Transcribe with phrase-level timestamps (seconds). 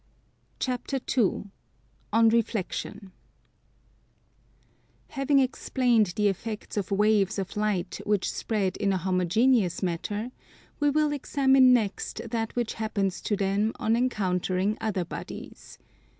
[0.59, 1.51] CHAPTER II
[2.11, 3.11] ON REFLEXION
[5.09, 10.31] Having explained the effects of waves of light which spread in a homogeneous matter,
[10.79, 15.77] we will examine next that which happens to them on encountering other bodies.